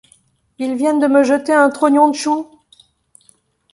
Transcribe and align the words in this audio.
Ils 0.57 0.73
viennent 0.73 0.99
de 0.99 1.05
me 1.05 1.21
jeter 1.21 1.53
un 1.53 1.69
trognon 1.69 2.07
de 2.09 2.15
chou. 2.15 2.47